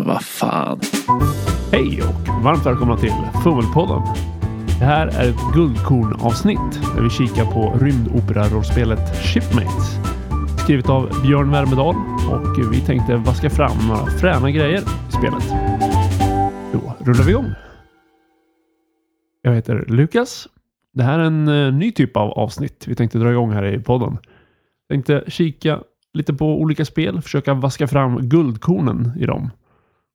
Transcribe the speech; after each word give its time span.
Men 0.00 0.08
vad 0.08 0.22
fan. 0.22 0.80
Hej 1.72 2.02
och 2.02 2.44
varmt 2.44 2.66
välkomna 2.66 2.96
till 2.96 3.12
Fummelpodden. 3.44 4.02
Det 4.78 4.84
här 4.84 5.06
är 5.06 5.28
ett 5.28 5.54
guldkorn-avsnitt 5.54 6.72
där 6.94 7.02
vi 7.02 7.10
kikar 7.10 7.44
på 7.44 7.78
rymdopera-rollspelet 7.84 9.16
Shipmates. 9.22 9.98
Skrivet 10.64 10.88
av 10.88 11.22
Björn 11.22 11.50
Värmedal 11.50 11.94
och 12.30 12.72
vi 12.72 12.80
tänkte 12.80 13.16
vaska 13.16 13.50
fram 13.50 13.88
några 13.88 14.06
fräna 14.06 14.50
grejer 14.50 14.80
i 15.08 15.12
spelet. 15.12 15.48
Då 16.72 16.94
rullar 17.04 17.24
vi 17.24 17.30
igång. 17.30 17.54
Jag 19.42 19.54
heter 19.54 19.84
Lukas. 19.88 20.48
Det 20.94 21.02
här 21.02 21.18
är 21.18 21.24
en 21.24 21.48
eh, 21.48 21.72
ny 21.72 21.92
typ 21.92 22.16
av 22.16 22.30
avsnitt 22.30 22.84
vi 22.88 22.94
tänkte 22.94 23.18
dra 23.18 23.30
igång 23.30 23.52
här 23.52 23.74
i 23.74 23.78
podden. 23.78 24.18
Tänkte 24.88 25.24
kika 25.26 25.80
lite 26.12 26.34
på 26.34 26.60
olika 26.60 26.84
spel, 26.84 27.22
försöka 27.22 27.54
vaska 27.54 27.88
fram 27.88 28.28
guldkornen 28.28 29.12
i 29.18 29.26
dem. 29.26 29.50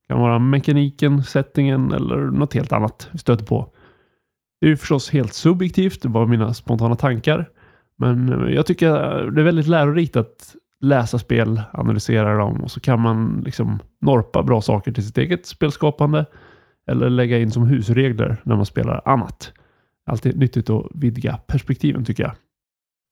Det 0.08 0.14
kan 0.14 0.22
vara 0.22 0.40
mekaniken, 0.40 1.24
settingen 1.24 1.92
eller 1.92 2.18
något 2.18 2.54
helt 2.54 2.72
annat 2.72 3.10
vi 3.12 3.18
stöter 3.18 3.46
på. 3.46 3.72
Det 4.62 4.68
är 4.68 4.70
ju 4.70 4.78
förstås 4.78 5.10
helt 5.10 5.34
subjektivt, 5.34 6.02
det 6.02 6.10
var 6.10 6.26
mina 6.26 6.54
spontana 6.54 6.96
tankar. 6.96 7.50
Men 7.98 8.30
eh, 8.30 8.54
jag 8.54 8.66
tycker 8.66 8.90
eh, 8.90 9.32
det 9.32 9.42
är 9.42 9.46
väldigt 9.46 9.68
lärorikt 9.68 10.16
att 10.16 10.56
läsa 10.82 11.20
spel, 11.20 11.62
analysera 11.74 12.38
dem 12.38 12.64
och 12.64 12.72
så 12.72 12.80
kan 12.80 13.02
man 13.02 13.42
liksom 13.46 13.80
norpa 14.02 14.44
bra 14.44 14.62
saker 14.62 14.92
till 14.92 15.08
sitt 15.08 15.18
eget 15.18 15.46
spelskapande 15.46 16.26
eller 16.88 17.10
lägga 17.10 17.40
in 17.40 17.52
som 17.52 17.68
husregler 17.68 18.38
när 18.44 18.56
man 18.56 18.66
spelar 18.66 19.02
annat. 19.06 19.54
Alltid 20.06 20.38
nyttigt 20.38 20.70
att 20.70 20.86
vidga 20.96 21.38
perspektiven 21.38 22.06
tycker 22.06 22.24
jag. 22.24 22.32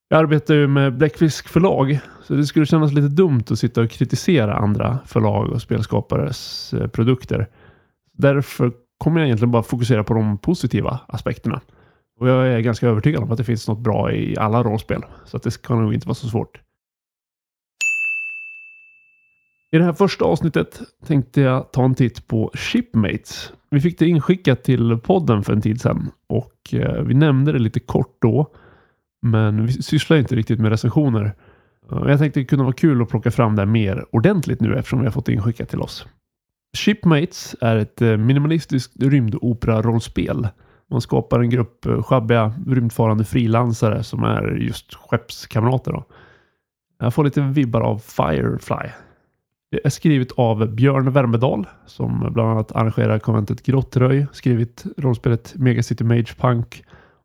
Jag 0.10 0.20
arbetar 0.20 0.54
ju 0.54 0.68
med 0.68 0.98
Bläckfisk 0.98 1.48
förlag, 1.48 2.00
så 2.24 2.34
det 2.34 2.46
skulle 2.46 2.66
kännas 2.66 2.94
lite 2.94 3.08
dumt 3.08 3.44
att 3.50 3.60
sitta 3.60 3.82
och 3.82 3.90
kritisera 3.90 4.54
andra 4.54 5.00
förlag 5.06 5.50
och 5.50 5.62
spelskapares 5.62 6.74
eh, 6.74 6.88
produkter. 6.88 7.48
Därför 8.14 8.72
kommer 8.98 9.20
jag 9.20 9.28
egentligen 9.28 9.52
bara 9.52 9.64
fokusera 9.64 10.04
på 10.04 10.14
de 10.14 10.38
positiva 10.38 11.00
aspekterna. 11.08 11.62
Och 12.20 12.30
jag 12.30 12.48
är 12.48 12.60
ganska 12.60 12.88
övertygad 12.88 13.24
om 13.24 13.32
att 13.32 13.38
det 13.38 13.44
finns 13.44 13.68
något 13.68 13.80
bra 13.80 14.12
i 14.12 14.38
alla 14.38 14.64
rollspel, 14.64 15.02
så 15.26 15.38
att 15.38 15.44
det 15.44 15.52
ska 15.52 15.76
nog 15.76 15.94
inte 15.94 16.08
vara 16.08 16.16
så 16.16 16.28
svårt. 16.28 16.62
I 19.72 19.78
det 19.78 19.84
här 19.84 19.94
första 19.94 20.26
avsnittet 20.26 20.82
tänkte 21.06 21.42
jag 21.42 21.72
ta 21.72 21.86
en 21.86 21.96
titt 21.96 22.28
på 22.28 22.52
Shipmates. 22.54 23.54
Vi 23.70 23.82
fick 23.82 24.00
det 24.00 24.08
inskickat 24.08 24.64
till 24.64 24.98
podden 24.98 25.44
för 25.44 25.54
en 25.54 25.62
tid 25.62 25.82
sedan 25.82 26.12
och 26.28 26.74
eh, 26.74 27.02
vi 27.02 27.14
nämnde 27.14 27.52
det 27.52 27.60
lite 27.60 27.80
kort 27.80 28.18
då. 28.22 28.52
Men 29.26 29.66
vi 29.66 29.74
sysslar 29.74 30.18
inte 30.18 30.36
riktigt 30.36 30.60
med 30.60 30.72
recensioner. 30.72 31.34
Jag 31.90 32.20
tänkte 32.20 32.40
det 32.40 32.46
kunde 32.46 32.64
vara 32.64 32.74
kul 32.74 33.02
att 33.02 33.10
plocka 33.10 33.32
fram 33.32 33.56
det 33.56 33.66
mer 33.66 34.06
ordentligt 34.12 34.62
nu 34.62 34.76
eftersom 34.76 35.00
vi 35.00 35.06
har 35.06 35.12
fått 35.12 35.26
det 35.26 35.34
inskickat 35.34 35.70
till 35.70 35.82
oss. 35.82 36.06
Shipmates 36.78 37.56
är 37.62 37.76
ett 37.76 38.02
eh, 38.02 38.18
minimalistiskt 38.18 39.04
rymdopera-rollspel. 39.04 40.48
Man 40.92 41.02
skapar 41.02 41.40
en 41.40 41.50
grupp 41.50 41.86
eh, 41.86 42.04
sjabbiga 42.04 42.50
schabbiga 42.50 42.76
rymdfarande 42.76 43.26
frilansare 43.26 44.04
som 44.04 44.24
är 44.24 44.56
just 44.56 44.94
skeppskamrater. 44.94 45.92
Då. 45.92 46.06
Jag 47.00 47.14
får 47.14 47.24
lite 47.24 47.42
vibbar 47.42 47.82
av 47.82 48.00
Firefly. 48.00 48.90
Det 49.72 49.86
är 49.86 49.90
skrivet 49.90 50.32
av 50.32 50.76
Björn 50.76 51.12
Värmedal 51.12 51.68
som 51.86 52.30
bland 52.34 52.50
annat 52.50 52.72
arrangerar 52.72 53.20
konventet 53.20 53.64
Grottröj, 53.64 54.28
skrivit 54.32 54.84
rollspelet 54.98 55.54
Megacity 55.56 56.04
Mage 56.04 56.36
Punk 56.38 56.84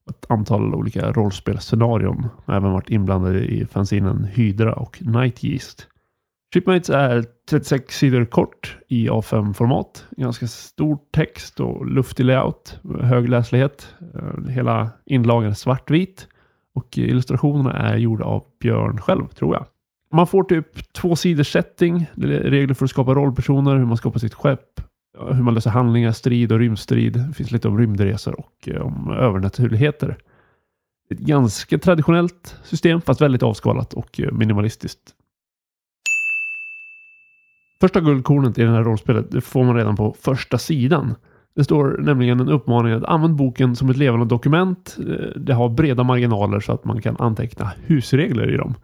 ett 0.08 0.26
antal 0.28 0.74
olika 0.74 1.12
rollspelsscenarion. 1.12 2.28
Och 2.46 2.54
även 2.54 2.72
varit 2.72 2.90
inblandade 2.90 3.38
i 3.38 3.66
fanzinen 3.66 4.24
Hydra 4.24 4.72
och 4.72 5.02
Night 5.02 5.44
Yeast. 5.44 5.86
Shipmates 6.54 6.90
är 6.90 7.24
36 7.50 7.98
sidor 7.98 8.24
kort 8.24 8.76
i 8.88 9.08
A5-format. 9.08 10.06
Ganska 10.16 10.46
stor 10.46 10.98
text 11.12 11.60
och 11.60 11.86
luftig 11.86 12.24
layout. 12.24 12.80
Hög 13.00 13.28
läslighet. 13.28 13.94
Eh, 14.14 14.50
hela 14.50 14.90
inlagan 15.06 15.50
är 15.50 15.54
svartvit. 15.54 16.26
Och 16.74 16.98
illustrationerna 16.98 17.72
är 17.72 17.97
gjorda 17.97 18.24
av 18.24 18.44
Björn 18.60 19.00
själv, 19.00 19.26
tror 19.28 19.54
jag. 19.54 19.66
Man 20.12 20.26
får 20.26 20.42
typ 20.42 20.92
två 20.92 21.16
sidors 21.16 21.52
setting, 21.52 22.06
regler 22.16 22.74
för 22.74 22.84
att 22.84 22.91
skapa 22.91 23.14
rollpersoner, 23.14 23.76
hur 23.76 23.84
man 23.84 23.97
skapar 23.97 24.18
sitt 24.18 24.34
skepp, 24.34 24.80
hur 25.19 25.42
man 25.42 25.54
löser 25.54 25.70
handlingar, 25.70 26.12
strid 26.12 26.52
och 26.52 26.58
rymdstrid. 26.58 27.12
Det 27.12 27.34
finns 27.34 27.50
lite 27.50 27.69
om 27.69 27.78
rymdresor 27.78 28.41
och 28.41 28.69
eh, 28.69 28.80
om 28.80 29.10
övernaturligheter. 29.10 30.16
Ett 31.10 31.19
ganska 31.19 31.78
traditionellt 31.78 32.56
system 32.64 33.00
fast 33.00 33.20
väldigt 33.20 33.42
avskalat 33.42 33.94
och 33.94 34.20
eh, 34.20 34.32
minimalistiskt. 34.32 35.14
Första 37.80 38.00
guldkornet 38.00 38.58
i 38.58 38.62
det 38.62 38.70
här 38.70 38.84
rollspelet 38.84 39.30
det 39.30 39.41
får 39.41 39.64
man 39.64 39.76
redan 39.76 39.97
på 39.97 40.16
första 40.20 40.58
sidan. 40.58 41.14
Det 41.56 41.64
står 41.64 41.98
nämligen 41.98 42.41
en 42.41 42.48
uppmaning 42.48 42.92
att 42.92 43.04
använda 43.04 43.36
boken 43.36 43.76
som 43.76 43.91
ett 43.91 43.97
levande 43.97 44.26
dokument. 44.26 44.97
Eh, 44.98 45.41
det 45.41 45.54
har 45.54 45.68
breda 45.68 46.02
marginaler 46.02 46.60
så 46.60 46.72
att 46.72 46.84
man 46.84 47.02
kan 47.02 47.16
anteckna 47.18 47.72
husregler 47.86 48.54
i 48.54 48.56
dem. 48.56 48.74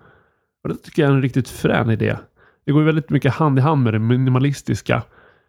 Och 0.62 0.68
det 0.68 0.76
tycker 0.76 1.02
jag 1.02 1.10
är 1.10 1.14
en 1.14 1.22
riktigt 1.22 1.48
frän 1.48 1.90
idé. 1.90 2.16
Det 2.64 2.72
går 2.72 2.82
väldigt 2.82 3.10
mycket 3.10 3.34
hand 3.34 3.58
i 3.58 3.62
hand 3.62 3.82
med 3.82 3.94
det 3.94 3.98
minimalistiska 3.98 5.02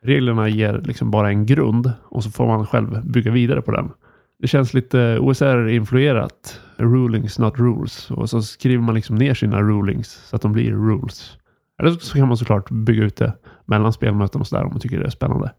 Reglerna 0.06 0.50
ger 0.50 0.82
liksom 0.86 1.12
bara 1.12 1.30
en 1.30 1.46
grund 1.46 1.92
och 2.04 2.24
så 2.24 2.32
får 2.32 2.48
man 2.48 2.68
själv 2.68 3.06
bygga 3.06 3.32
vidare 3.32 3.62
på 3.62 3.72
den. 3.72 3.92
Det 4.40 4.48
känns 4.48 4.74
lite 4.74 5.20
OSR-influerat. 5.20 6.62
Rulings 6.78 7.40
not 7.40 7.60
rules. 7.60 8.12
Och 8.12 8.30
så 8.30 8.42
skriver 8.42 8.84
man 8.84 8.96
liksom 8.96 9.16
ner 9.16 9.34
sina 9.34 9.62
rulings 9.62 10.10
så 10.10 10.36
att 10.36 10.42
de 10.42 10.54
blir 10.54 10.72
rules. 10.72 11.38
Eller 11.80 11.92
så 11.92 12.18
kan 12.18 12.28
man 12.28 12.38
såklart 12.38 12.72
bygga 12.72 13.04
ut 13.04 13.16
det 13.16 13.34
mellan 13.66 13.94
spelmöten 13.94 14.42
och 14.42 14.48
sådär 14.48 14.64
om 14.64 14.70
man 14.72 14.80
tycker 14.80 15.00
det 15.00 15.06
är 15.06 15.10
spännande. 15.10 15.52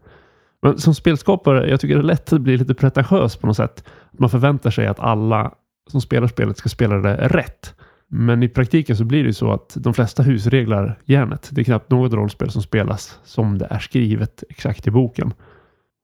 Men 0.61 0.77
som 0.77 0.95
spelskapare, 0.95 1.69
jag 1.69 1.79
tycker 1.79 1.95
det 1.95 2.01
är 2.01 2.03
lätt 2.03 2.33
att 2.33 2.41
bli 2.41 2.57
lite 2.57 2.73
pretentiös 2.73 3.35
på 3.35 3.47
något 3.47 3.57
sätt. 3.57 3.83
Man 4.11 4.29
förväntar 4.29 4.69
sig 4.71 4.87
att 4.87 4.99
alla 4.99 5.51
som 5.89 6.01
spelar 6.01 6.27
spelet 6.27 6.57
ska 6.57 6.69
spela 6.69 6.97
det 6.97 7.15
rätt. 7.27 7.75
Men 8.09 8.43
i 8.43 8.49
praktiken 8.49 8.97
så 8.97 9.05
blir 9.05 9.23
det 9.23 9.33
så 9.33 9.51
att 9.51 9.77
de 9.79 9.93
flesta 9.93 10.23
husreglar 10.23 10.99
järnet. 11.05 11.49
Det 11.51 11.61
är 11.61 11.65
knappt 11.65 11.91
något 11.91 12.13
rollspel 12.13 12.51
som 12.51 12.61
spelas 12.61 13.19
som 13.23 13.57
det 13.57 13.67
är 13.69 13.79
skrivet 13.79 14.43
exakt 14.49 14.87
i 14.87 14.91
boken. 14.91 15.33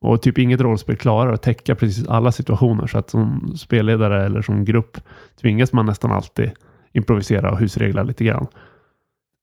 Och 0.01 0.21
typ 0.21 0.37
inget 0.37 0.61
rollspel 0.61 0.95
klarar 0.95 1.33
att 1.33 1.41
täcka 1.41 1.75
precis 1.75 2.07
alla 2.07 2.31
situationer 2.31 2.87
så 2.87 2.97
att 2.97 3.09
som 3.09 3.53
spelledare 3.57 4.25
eller 4.25 4.41
som 4.41 4.65
grupp 4.65 4.97
tvingas 5.41 5.73
man 5.73 5.85
nästan 5.85 6.11
alltid 6.11 6.51
improvisera 6.93 7.51
och 7.51 7.59
husregla 7.59 8.03
lite 8.03 8.23
grann. 8.23 8.47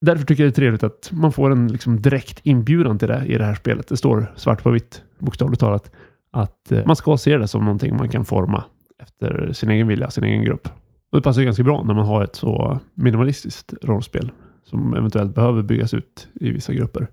Därför 0.01 0.25
tycker 0.25 0.43
jag 0.43 0.53
det 0.53 0.55
är 0.55 0.61
trevligt 0.61 0.83
att 0.83 1.11
man 1.13 1.33
får 1.33 1.51
en 1.51 1.69
liksom 1.69 2.03
direkt 2.03 2.41
inbjudan 2.43 2.99
till 2.99 3.09
det 3.09 3.25
i 3.27 3.39
det 3.39 3.45
här 3.45 3.55
spelet. 3.55 3.89
Det 3.89 3.97
står 3.97 4.33
svart 4.37 4.63
på 4.63 4.71
vitt, 4.71 5.03
bokstavligt 5.19 5.61
talat, 5.61 5.91
att 6.31 6.73
eh, 6.73 6.87
man 6.87 6.97
ska 6.97 7.17
se 7.17 7.37
det 7.37 7.49
som 7.49 7.65
någonting 7.65 7.97
man 7.97 8.09
kan 8.09 8.25
forma 8.25 8.65
efter 9.03 9.53
sin 9.53 9.71
egen 9.71 9.89
vilja, 9.89 10.11
sin 10.11 10.25
egen 10.25 10.45
grupp. 10.45 10.69
Och 11.11 11.19
det 11.19 11.23
passar 11.23 11.43
ganska 11.43 11.63
bra 11.63 11.83
när 11.83 11.95
man 11.95 12.07
har 12.07 12.25
ett 12.25 12.37
så 12.37 12.81
minimalistiskt 12.95 13.75
rollspel 13.83 14.31
som 14.65 14.95
eventuellt 14.95 15.35
behöver 15.35 15.63
byggas 15.63 15.95
ut 15.95 16.29
i 16.35 16.51
vissa 16.51 16.73
grupper. 16.73 17.09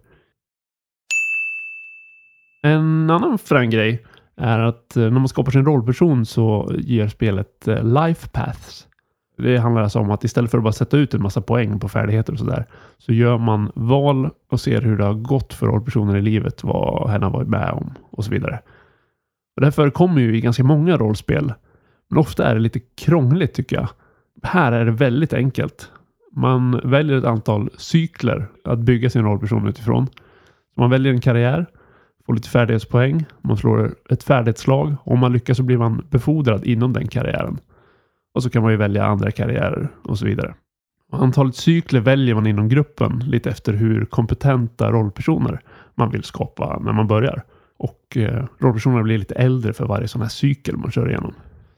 En 2.64 3.10
annan 3.10 3.38
frän 3.38 3.70
grej 3.70 4.06
är 4.36 4.60
att 4.60 4.98
eh, 4.98 5.04
när 5.04 5.20
man 5.20 5.28
skapar 5.28 5.52
sin 5.52 5.66
rollperson 5.66 6.26
så 6.26 6.72
ger 6.78 7.08
spelet 7.08 7.68
eh, 7.68 7.84
life 7.84 8.30
paths. 8.30 8.88
Det 9.38 9.58
handlar 9.58 9.82
alltså 9.82 10.00
om 10.00 10.12
att 10.12 10.24
istället 10.24 10.52
för 10.52 10.58
att 10.58 10.64
bara 10.64 10.74
sätta 10.74 10.98
ut 10.98 11.14
en 11.14 11.22
massa 11.22 11.42
poäng 11.42 11.80
på 11.80 11.90
färdigheter 11.90 12.34
och 12.34 12.40
sådär 12.40 12.66
så 12.98 13.14
gör 13.14 13.38
man 13.38 13.72
val 13.76 14.30
och 14.52 14.62
ser 14.62 14.82
hur 14.82 14.98
det 14.98 15.06
har 15.06 15.14
gått 15.14 15.54
för 15.54 15.68
rollpersonen 15.68 16.16
i 16.16 16.22
livet, 16.22 16.64
vad 16.64 17.10
hen 17.10 17.24
har 17.24 17.30
varit 17.30 17.48
med 17.48 17.72
om 17.72 17.94
och 18.10 18.26
så 18.26 18.32
vidare. 18.32 18.60
Och 19.56 19.62
det 19.62 19.66
här 19.66 19.72
förekommer 19.72 20.22
ju 20.22 20.38
i 20.38 20.42
ganska 20.42 20.64
många 20.64 20.98
rollspel 20.98 21.54
men 22.10 22.20
ofta 22.20 22.46
är 22.46 22.54
det 22.54 22.62
lite 22.62 22.80
krångligt 22.80 23.54
tycker 23.54 23.76
jag. 23.76 23.90
Här 24.44 24.72
är 24.72 24.86
det 24.86 24.92
väldigt 24.92 25.34
enkelt. 25.34 25.92
Man 26.32 26.82
väljer 26.84 27.18
ett 27.18 27.26
antal 27.26 27.70
cykler 27.78 28.48
att 28.64 28.80
bygga 28.80 29.10
sin 29.10 29.24
rollperson 29.24 29.68
utifrån. 29.68 30.08
Så 30.76 30.82
man 30.82 30.90
väljer 30.90 31.14
en 31.14 31.22
karriär, 31.22 31.66
får 32.26 32.34
lite 32.34 32.50
färdighetspoäng, 32.50 33.26
man 33.42 33.58
slår 33.58 33.96
ett 34.10 34.24
färdighetslag. 34.24 34.96
Om 35.04 35.20
man 35.20 35.34
lyckas 35.34 35.58
så 35.58 35.64
blir 35.64 35.78
man 35.78 36.06
befordrad 36.10 36.66
inom 36.66 36.94
den 36.94 37.08
karriären. 37.08 37.60
Och 38.34 38.44
så 38.44 38.50
kan 38.50 38.64
man 38.64 38.72
ju 38.72 38.78
välja 38.78 39.06
andra 39.06 39.32
karriärer 39.32 39.90
och 40.04 40.20
så 40.20 40.26
vidare. 40.26 40.56
Antalet 41.12 41.56
cykler 41.56 42.00
väljer 42.00 42.36
man 42.36 42.48
inom 42.48 42.70
gruppen 42.70 43.20
lite 43.20 43.50
efter 43.50 43.74
hur 43.74 44.06
kompetenta 44.06 44.92
rollpersoner 44.92 45.62
man 45.96 46.12
vill 46.12 46.24
skapa 46.24 46.80
när 46.80 46.94
man 46.94 47.08
börjar. 47.08 47.44
Och 47.78 48.18
eh, 48.18 48.46
rollpersonerna 48.60 49.04
blir 49.04 49.18
lite 49.18 49.36
äldre 49.36 49.74
för 49.74 49.86
varje 49.86 50.08
sån 50.08 50.22
här 50.22 50.30
cykel 50.30 50.78
man 50.78 50.92
kör 50.92 51.10
igenom. 51.10 51.34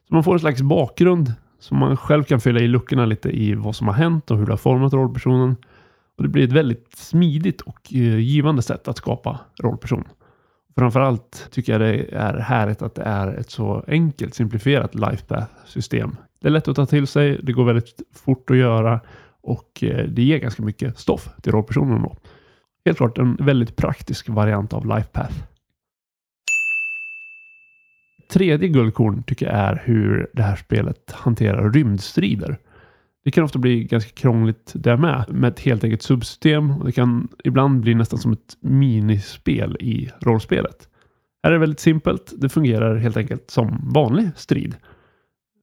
Så 0.10 0.16
man 0.16 0.24
får 0.24 0.34
en 0.34 0.40
slags 0.40 0.62
bakgrund 0.62 1.34
som 1.60 1.78
man 1.78 1.98
själv 1.98 2.24
kan 2.24 2.42
fylla 2.42 2.60
i 2.60 2.68
luckorna 2.68 3.06
lite 3.06 3.30
i 3.30 3.54
vad 3.54 3.76
som 3.76 3.88
har 3.88 3.94
hänt 3.94 4.32
och 4.32 4.38
hur 4.38 4.46
det 4.46 4.52
har 4.52 4.58
format 4.58 4.94
rollpersonen. 4.94 5.56
Och 6.18 6.24
Det 6.24 6.30
blir 6.30 6.44
ett 6.44 6.52
väldigt 6.52 6.96
smidigt 6.98 7.62
och 7.62 7.94
eh, 7.94 8.20
givande 8.20 8.62
sätt 8.62 8.88
att 8.88 8.98
skapa 8.98 9.40
rollperson. 9.64 10.04
Framförallt 10.78 11.48
tycker 11.52 11.72
jag 11.72 11.82
det 11.82 12.16
är 12.16 12.34
härligt 12.34 12.82
att 12.82 12.96
det 12.96 13.02
är 13.02 13.34
ett 13.34 13.50
så 13.50 13.84
enkelt 13.88 14.34
simplifierat 14.34 14.96
lifepath-system. 14.96 16.16
Det 16.42 16.48
är 16.48 16.52
lätt 16.52 16.68
att 16.68 16.76
ta 16.76 16.86
till 16.86 17.08
sig, 17.08 17.40
det 17.44 17.52
går 17.52 17.66
väldigt 17.66 18.02
fort 18.14 18.50
att 18.50 18.58
göra 18.58 19.00
och 19.42 19.84
eh, 19.84 20.06
det 20.06 20.24
ger 20.24 20.38
ganska 20.38 20.64
mycket 20.64 21.00
stoff 21.00 21.30
till 21.42 21.52
rollpersonen. 21.52 22.06
Helt 22.86 22.98
klart 22.98 23.18
en 23.18 23.36
väldigt 23.36 23.76
praktisk 23.76 24.30
variant 24.30 24.74
av 24.74 24.86
LifePath. 24.86 25.49
Tredje 28.32 28.68
guldkorn 28.68 29.24
tycker 29.24 29.46
jag 29.46 29.56
är 29.56 29.82
hur 29.86 30.30
det 30.34 30.42
här 30.42 30.56
spelet 30.56 31.12
hanterar 31.12 31.72
rymdstrider. 31.72 32.58
Det 33.24 33.32
kan 33.32 33.44
ofta 33.44 33.60
bli 33.60 33.84
ganska 33.84 34.12
krångligt 34.12 34.72
där 34.76 34.98
med, 34.98 35.26
med 35.30 35.48
ett 35.48 35.60
helt 35.60 35.84
eget 35.84 36.02
subsystem. 36.02 36.72
Och 36.72 36.86
det 36.86 36.92
kan 36.92 37.28
ibland 37.44 37.82
bli 37.82 37.96
nästan 37.96 38.20
som 38.20 38.32
ett 38.32 38.58
minispel 38.60 39.78
i 39.80 40.10
rollspelet. 40.20 40.90
Här 41.44 41.52
är 41.52 41.54
det 41.54 41.60
väldigt 41.60 41.80
simpelt. 41.80 42.34
Det 42.38 42.50
fungerar 42.50 42.96
helt 42.96 43.18
enkelt 43.18 43.50
som 43.50 43.92
vanlig 43.94 44.30
strid. 44.36 44.76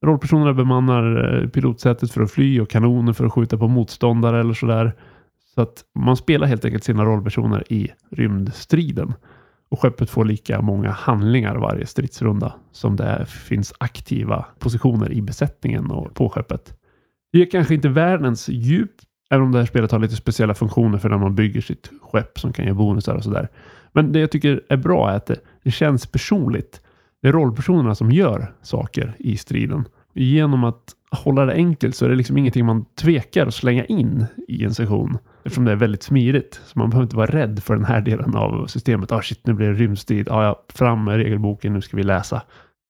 Rollpersonerna 0.05 0.53
bemannar 0.53 1.35
eh, 1.41 1.49
pilotsätet 1.49 2.11
för 2.11 2.21
att 2.21 2.31
fly 2.31 2.59
och 2.59 2.69
kanoner 2.69 3.13
för 3.13 3.25
att 3.25 3.33
skjuta 3.33 3.57
på 3.57 3.67
motståndare 3.67 4.39
eller 4.39 4.53
sådär. 4.53 4.93
Så 5.55 5.61
att 5.61 5.83
man 5.95 6.17
spelar 6.17 6.47
helt 6.47 6.65
enkelt 6.65 6.83
sina 6.83 7.05
rollpersoner 7.05 7.73
i 7.73 7.89
rymdstriden. 8.11 9.13
Och 9.69 9.79
skeppet 9.79 10.09
får 10.09 10.25
lika 10.25 10.61
många 10.61 10.91
handlingar 10.91 11.55
varje 11.55 11.85
stridsrunda 11.85 12.53
som 12.71 12.95
det 12.95 13.25
finns 13.25 13.73
aktiva 13.77 14.45
positioner 14.59 15.11
i 15.11 15.21
besättningen 15.21 15.91
och 15.91 16.13
på 16.13 16.29
skeppet. 16.29 16.77
Det 17.31 17.41
är 17.41 17.51
kanske 17.51 17.73
inte 17.73 17.89
världens 17.89 18.49
djup, 18.49 18.91
även 19.29 19.45
om 19.45 19.51
det 19.51 19.57
här 19.57 19.65
spelet 19.65 19.91
har 19.91 19.99
lite 19.99 20.15
speciella 20.15 20.53
funktioner 20.53 20.97
för 20.97 21.09
när 21.09 21.17
man 21.17 21.35
bygger 21.35 21.61
sitt 21.61 21.91
skepp 22.01 22.39
som 22.39 22.53
kan 22.53 22.65
ge 22.65 22.73
bonusar 22.73 23.15
och 23.15 23.23
sådär. 23.23 23.47
Men 23.91 24.11
det 24.11 24.19
jag 24.19 24.31
tycker 24.31 24.61
är 24.69 24.77
bra 24.77 25.11
är 25.11 25.15
att 25.15 25.25
det, 25.25 25.39
det 25.63 25.71
känns 25.71 26.07
personligt. 26.07 26.81
Det 27.21 27.27
är 27.27 27.31
rollpersonerna 27.31 27.95
som 27.95 28.11
gör 28.11 28.53
saker 28.61 29.15
i 29.19 29.37
striden. 29.37 29.85
Genom 30.13 30.63
att 30.63 30.83
hålla 31.11 31.45
det 31.45 31.53
enkelt 31.53 31.95
så 31.95 32.05
är 32.05 32.09
det 32.09 32.15
liksom 32.15 32.37
ingenting 32.37 32.65
man 32.65 32.85
tvekar 32.85 33.47
att 33.47 33.53
slänga 33.53 33.85
in 33.85 34.25
i 34.47 34.63
en 34.63 34.73
session. 34.73 35.17
Eftersom 35.47 35.65
det 35.65 35.71
är 35.71 35.75
väldigt 35.75 36.03
smidigt. 36.03 36.61
Så 36.65 36.79
man 36.79 36.89
behöver 36.89 37.03
inte 37.03 37.15
vara 37.15 37.31
rädd 37.31 37.63
för 37.63 37.75
den 37.75 37.85
här 37.85 38.01
delen 38.01 38.35
av 38.35 38.67
systemet. 38.67 39.11
Ah 39.11 39.21
shit, 39.21 39.47
nu 39.47 39.53
blir 39.53 39.67
det 39.67 39.73
rymdstrid. 39.73 40.29
Ah, 40.29 40.43
ja, 40.43 40.65
fram 40.69 41.03
med 41.03 41.17
regelboken, 41.17 41.73
nu 41.73 41.81
ska 41.81 41.97
vi 41.97 42.03
läsa. 42.03 42.41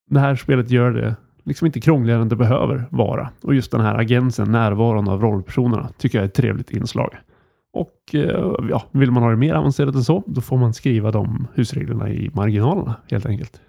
Det 0.09 0.19
här 0.19 0.35
spelet 0.35 0.71
gör 0.71 0.91
det 0.91 1.15
liksom 1.43 1.65
inte 1.65 1.79
krångligare 1.79 2.21
än 2.21 2.29
det 2.29 2.35
behöver 2.35 2.85
vara. 2.91 3.29
Och 3.41 3.55
just 3.55 3.71
den 3.71 3.81
här 3.81 3.95
agensen, 3.95 4.51
närvaron 4.51 5.09
av 5.09 5.21
rollpersonerna, 5.21 5.89
tycker 5.97 6.17
jag 6.17 6.23
är 6.23 6.27
ett 6.27 6.33
trevligt 6.33 6.71
inslag. 6.71 7.15
Och 7.73 8.15
eh, 8.15 8.55
ja, 8.69 8.83
vill 8.91 9.11
man 9.11 9.23
ha 9.23 9.29
det 9.29 9.37
mer 9.37 9.53
avancerat 9.53 9.95
än 9.95 10.03
så, 10.03 10.23
då 10.27 10.41
får 10.41 10.57
man 10.57 10.73
skriva 10.73 11.11
de 11.11 11.47
husreglerna 11.53 12.09
i 12.09 12.31
marginalerna 12.33 12.95
helt 13.11 13.25
enkelt. 13.25 13.61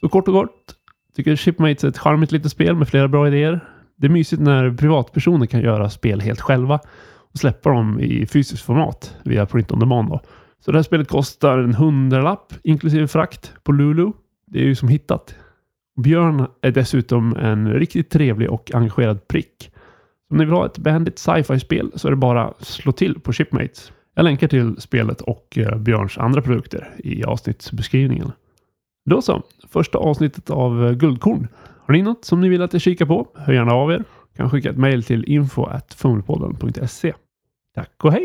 Så 0.00 0.08
kort 0.08 0.28
och 0.28 0.34
gott, 0.34 0.74
tycker 1.16 1.36
Shipmates 1.36 1.84
är 1.84 1.88
ett 1.88 1.98
charmigt 1.98 2.32
litet 2.32 2.52
spel 2.52 2.76
med 2.76 2.88
flera 2.88 3.08
bra 3.08 3.28
idéer. 3.28 3.60
Det 4.02 4.06
är 4.06 4.10
mysigt 4.10 4.42
när 4.42 4.70
privatpersoner 4.70 5.46
kan 5.46 5.60
göra 5.60 5.90
spel 5.90 6.20
helt 6.20 6.40
själva 6.40 6.80
och 7.32 7.38
släppa 7.38 7.70
dem 7.70 8.00
i 8.00 8.26
fysiskt 8.26 8.62
format 8.62 9.16
via 9.24 9.46
print 9.46 9.72
on 9.72 9.78
demand. 9.78 10.08
Då. 10.08 10.20
Så 10.64 10.72
det 10.72 10.78
här 10.78 10.82
spelet 10.82 11.08
kostar 11.08 11.58
en 11.58 11.74
hundralapp 11.74 12.52
inklusive 12.62 13.08
frakt 13.08 13.52
på 13.62 13.72
Lulu. 13.72 14.12
Det 14.46 14.58
är 14.58 14.64
ju 14.64 14.74
som 14.74 14.88
hittat. 14.88 15.34
Björn 16.02 16.46
är 16.62 16.70
dessutom 16.70 17.36
en 17.36 17.72
riktigt 17.72 18.10
trevlig 18.10 18.50
och 18.50 18.74
engagerad 18.74 19.28
prick. 19.28 19.70
Om 20.30 20.36
ni 20.36 20.44
vill 20.44 20.54
ha 20.54 20.66
ett 20.66 20.78
behändigt 20.78 21.18
sci-fi-spel 21.18 21.92
så 21.94 22.08
är 22.08 22.10
det 22.12 22.16
bara 22.16 22.44
att 22.44 22.64
slå 22.64 22.92
till 22.92 23.20
på 23.20 23.32
Shipmates. 23.32 23.92
Jag 24.14 24.24
länkar 24.24 24.48
till 24.48 24.80
spelet 24.80 25.20
och 25.20 25.58
eh, 25.58 25.76
Björns 25.76 26.18
andra 26.18 26.42
produkter 26.42 26.90
i 26.98 27.24
avsnittsbeskrivningen. 27.24 28.32
Då 29.10 29.22
så, 29.22 29.42
första 29.68 29.98
avsnittet 29.98 30.50
av 30.50 30.86
eh, 30.86 30.92
Guldkorn. 30.92 31.48
Har 31.86 31.94
ni 31.94 32.02
något 32.02 32.24
som 32.24 32.40
ni 32.40 32.48
vill 32.48 32.62
att 32.62 32.72
jag 32.72 32.82
kikar 32.82 33.06
på? 33.06 33.26
Hör 33.34 33.52
gärna 33.52 33.72
av 33.72 33.92
er. 33.92 34.04
Kan 34.36 34.50
skicka 34.50 34.70
ett 34.70 34.76
mejl 34.76 35.04
till 35.04 35.24
info.fummelpodden.se. 35.24 37.12
Tack 37.74 38.04
och 38.04 38.12
hej! 38.12 38.24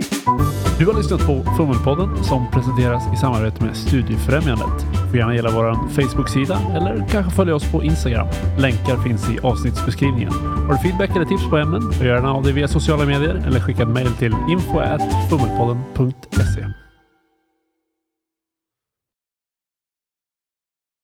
Du 0.80 0.86
har 0.86 0.94
lyssnat 0.94 1.28
på 1.28 1.44
Fummelpodden 1.58 2.24
som 2.24 2.52
presenteras 2.52 3.14
i 3.14 3.18
samarbete 3.18 3.66
med 3.66 3.76
Studiefrämjandet. 3.76 4.86
Du 4.92 4.98
får 5.10 5.18
gärna 5.18 5.36
gilla 5.36 5.50
vår 5.52 5.90
Facebook-sida 5.90 6.60
eller 6.76 7.06
kanske 7.12 7.32
följa 7.32 7.56
oss 7.56 7.72
på 7.72 7.84
Instagram. 7.84 8.28
Länkar 8.60 8.98
finns 8.98 9.30
i 9.30 9.40
avsnittsbeskrivningen. 9.40 10.34
Har 10.34 10.74
du 10.74 10.78
feedback 10.78 11.16
eller 11.16 11.26
tips 11.26 11.50
på 11.50 11.58
ämnen? 11.58 11.82
Hör 11.94 12.06
gärna 12.06 12.34
av 12.34 12.44
dig 12.44 12.54
via 12.54 12.68
sociala 12.68 13.06
medier 13.06 13.44
eller 13.48 13.60
skicka 13.60 13.84
ett 13.84 13.90
mejl 13.90 14.14
till 14.14 14.34
info.fummelpodden.se. 14.50 16.66